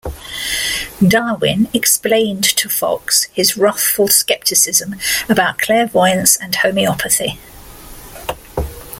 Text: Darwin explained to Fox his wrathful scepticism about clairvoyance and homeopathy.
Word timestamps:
Darwin 1.07 1.67
explained 1.75 2.43
to 2.43 2.67
Fox 2.69 3.25
his 3.25 3.55
wrathful 3.55 4.07
scepticism 4.07 4.95
about 5.29 5.59
clairvoyance 5.59 6.35
and 6.37 6.55
homeopathy. 6.55 7.37